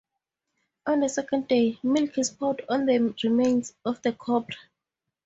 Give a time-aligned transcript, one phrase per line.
[0.87, 4.55] On the second day, milk is poured on the remains of the cobra.